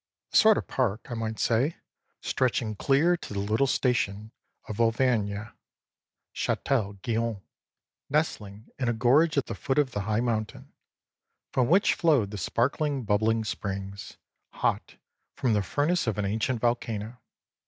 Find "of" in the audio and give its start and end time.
0.57-0.65, 4.67-4.81, 9.77-9.91, 16.07-16.17